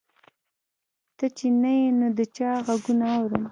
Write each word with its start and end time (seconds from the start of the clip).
ته 1.17 1.25
چې 1.37 1.47
نه 1.61 1.71
یې 1.79 1.87
نو 1.99 2.07
د 2.17 2.19
چا 2.35 2.51
غـــــــږونه 2.65 3.05
اورم 3.17 3.43